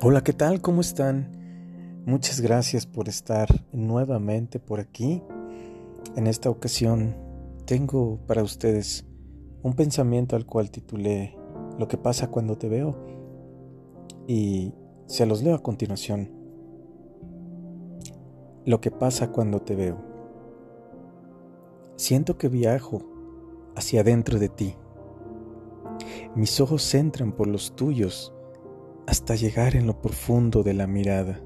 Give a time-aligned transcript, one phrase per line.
[0.00, 0.60] Hola, ¿qué tal?
[0.60, 2.04] ¿Cómo están?
[2.06, 5.24] Muchas gracias por estar nuevamente por aquí.
[6.14, 7.16] En esta ocasión
[7.64, 9.04] tengo para ustedes
[9.64, 11.36] un pensamiento al cual titulé
[11.80, 12.96] Lo que pasa cuando te veo
[14.28, 14.72] y
[15.06, 16.30] se los leo a continuación.
[18.66, 19.98] Lo que pasa cuando te veo.
[21.96, 23.02] Siento que viajo
[23.74, 24.76] hacia adentro de ti.
[26.36, 28.32] Mis ojos entran por los tuyos
[29.08, 31.40] hasta llegar en lo profundo de la mirada.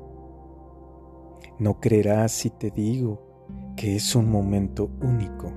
[1.61, 5.52] No creerás si te digo que es un momento único,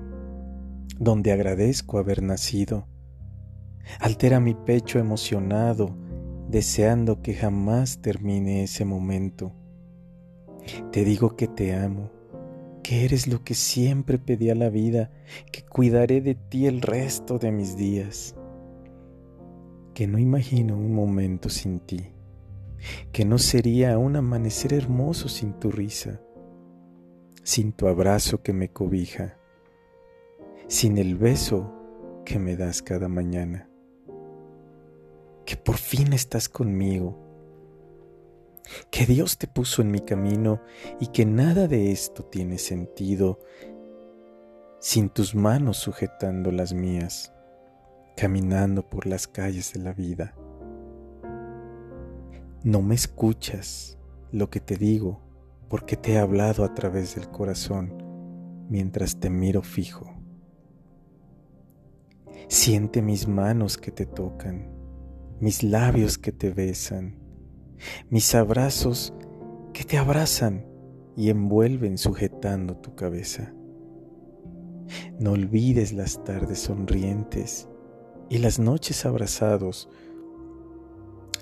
[0.99, 2.87] donde agradezco haber nacido.
[3.99, 5.97] Altera mi pecho emocionado,
[6.47, 9.53] deseando que jamás termine ese momento.
[10.91, 12.11] Te digo que te amo,
[12.83, 15.09] que eres lo que siempre pedí a la vida,
[15.51, 18.35] que cuidaré de ti el resto de mis días
[19.95, 22.11] que no imagino un momento sin ti,
[23.13, 26.21] que no sería un amanecer hermoso sin tu risa,
[27.43, 29.37] sin tu abrazo que me cobija,
[30.67, 31.71] sin el beso
[32.25, 33.69] que me das cada mañana,
[35.45, 37.17] que por fin estás conmigo,
[38.91, 40.61] que Dios te puso en mi camino
[40.99, 43.39] y que nada de esto tiene sentido
[44.81, 47.34] sin tus manos sujetando las mías
[48.15, 50.35] caminando por las calles de la vida.
[52.63, 53.97] No me escuchas
[54.31, 55.21] lo que te digo
[55.69, 57.93] porque te he hablado a través del corazón
[58.69, 60.15] mientras te miro fijo.
[62.47, 64.71] Siente mis manos que te tocan,
[65.39, 67.19] mis labios que te besan,
[68.09, 69.13] mis abrazos
[69.73, 70.65] que te abrazan
[71.17, 73.53] y envuelven sujetando tu cabeza.
[75.19, 77.67] No olvides las tardes sonrientes
[78.29, 79.89] y las noches abrazados,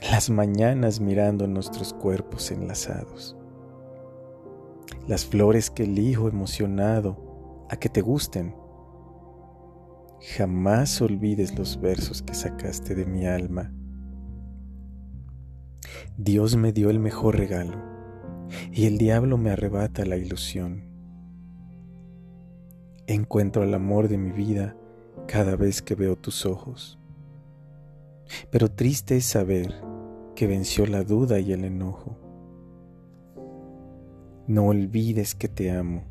[0.01, 3.37] las mañanas mirando nuestros cuerpos enlazados,
[5.07, 8.55] las flores que elijo emocionado a que te gusten.
[10.35, 13.73] Jamás olvides los versos que sacaste de mi alma.
[16.17, 17.77] Dios me dio el mejor regalo
[18.71, 20.89] y el diablo me arrebata la ilusión.
[23.07, 24.77] Encuentro el amor de mi vida
[25.27, 26.99] cada vez que veo tus ojos.
[28.49, 29.73] Pero triste es saber
[30.35, 32.17] que venció la duda y el enojo.
[34.47, 36.03] No olvides que te amo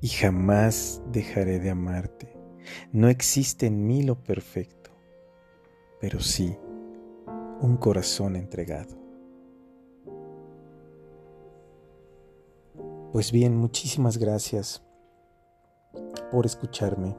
[0.00, 2.36] y jamás dejaré de amarte.
[2.92, 4.90] No existe en mí lo perfecto,
[6.00, 6.56] pero sí
[7.60, 8.96] un corazón entregado.
[13.12, 14.82] Pues bien, muchísimas gracias
[16.30, 17.16] por escucharme.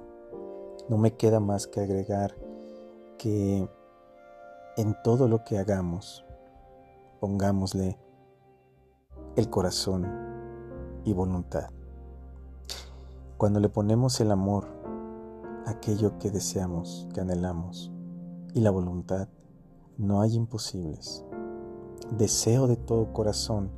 [0.89, 2.35] No me queda más que agregar
[3.19, 3.69] que
[4.75, 6.25] en todo lo que hagamos,
[7.19, 7.99] pongámosle
[9.35, 10.07] el corazón
[11.05, 11.69] y voluntad.
[13.37, 14.65] Cuando le ponemos el amor,
[15.67, 17.91] aquello que deseamos, que anhelamos,
[18.55, 19.27] y la voluntad,
[19.97, 21.23] no hay imposibles.
[22.17, 23.69] Deseo de todo corazón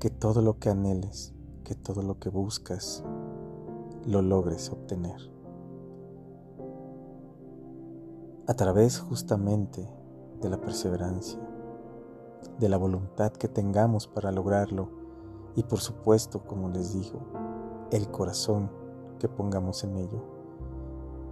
[0.00, 1.32] que todo lo que anheles,
[1.64, 3.02] que todo lo que buscas,
[4.04, 5.35] lo logres obtener.
[8.48, 9.88] A través justamente
[10.40, 11.40] de la perseverancia,
[12.60, 14.88] de la voluntad que tengamos para lograrlo
[15.56, 17.18] y por supuesto, como les digo,
[17.90, 18.70] el corazón
[19.18, 20.22] que pongamos en ello,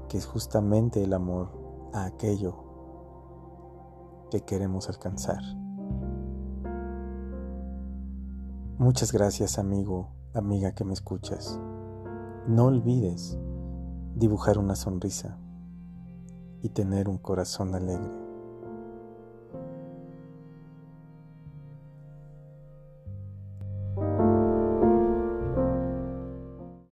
[0.09, 1.51] que es justamente el amor
[1.93, 2.57] a aquello
[4.31, 5.43] que queremos alcanzar.
[8.77, 11.61] Muchas gracias amigo, amiga que me escuchas.
[12.49, 13.39] No olvides
[14.17, 15.39] dibujar una sonrisa
[16.65, 18.24] y tener un corazón alegre.